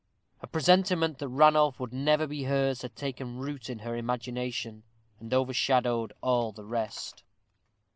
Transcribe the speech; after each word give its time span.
A 0.41 0.47
presentiment 0.47 1.19
that 1.19 1.27
Ranulph 1.27 1.79
would 1.79 1.93
never 1.93 2.25
be 2.25 2.45
hers 2.45 2.81
had 2.81 2.95
taken 2.95 3.37
root 3.37 3.69
in 3.69 3.77
her 3.77 3.95
imagination, 3.95 4.81
and 5.19 5.31
overshadowed 5.31 6.11
all 6.23 6.51
the 6.51 6.65
rest. 6.65 7.21